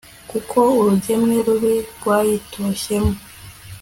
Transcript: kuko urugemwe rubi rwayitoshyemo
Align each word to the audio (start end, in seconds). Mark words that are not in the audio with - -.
kuko 0.31 0.59
urugemwe 0.79 1.35
rubi 1.45 1.73
rwayitoshyemo 1.95 3.13